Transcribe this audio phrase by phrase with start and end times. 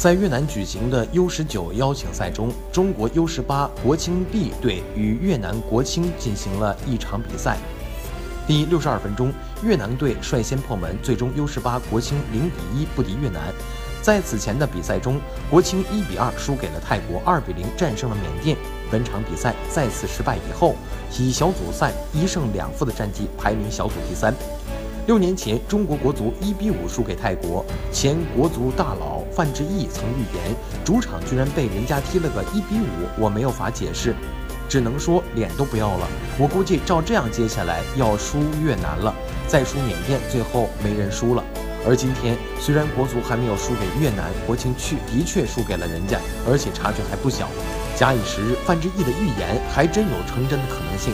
[0.00, 7.58] 在越南举行的 U 十九邀请赛中，中国 U 十八国青 B 队与越南国青进行了一场比赛。
[8.46, 9.30] 第六十二分钟，
[9.62, 13.52] 越南队率先破门，最终 U 十八国青零比一不敌越南。
[14.00, 18.56] 在此前的比赛中，国青一比二输给了泰国，二比零战胜了缅甸。
[18.90, 20.76] 本场比赛再次失败以后，
[21.18, 24.34] 以小组赛一胜两负的战绩排名小组第三。
[25.06, 30.54] 六年前，中国国足一比五输给泰国，前国足大佬范志毅曾预言，
[30.84, 34.14] 主场居然被人家踢了个一比五，我没有法解释，
[34.68, 36.06] 只能说脸都不要了。
[36.38, 39.12] 我估计照这样，接下来要输越南了，
[39.48, 41.42] 再输缅甸，最后没人输了。
[41.86, 47.48] 而今天，虽然国足还没有输给越南，国青去的确输给了人家，而且差距还不小。
[47.96, 51.12] 假以时日，范志毅的预言还真有成真的可能性。